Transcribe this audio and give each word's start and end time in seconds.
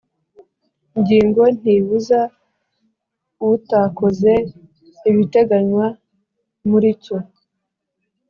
Ngingo 0.99 1.43
ntibuza 1.59 2.19
utakoze 3.51 4.33
ibiteganywa 5.09 5.85
muri 6.69 6.87
icyo 6.95 7.17